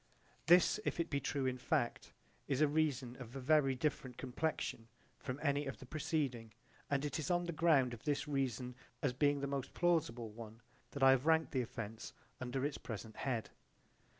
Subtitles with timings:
[0.01, 2.11] J.B.) This, if it be true in fact,
[2.47, 4.87] is a reason of a very different complexion
[5.19, 6.55] from any of the preceding
[6.89, 10.61] and it is on the ground of this reason as being the most plausible one
[10.89, 13.51] that I have ranked the offence under its present head.